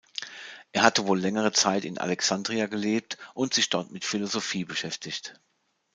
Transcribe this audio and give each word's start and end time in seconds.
Er 0.71 0.81
hatte 0.81 1.05
wohl 1.05 1.19
längere 1.19 1.51
Zeit 1.51 1.85
in 1.85 1.99
Alexandria 1.99 2.65
gelebt 2.65 3.19
und 3.35 3.53
sich 3.53 3.69
dort 3.69 3.91
mit 3.91 4.03
Philosophie 4.03 4.65
beschäftigt. 4.65 5.39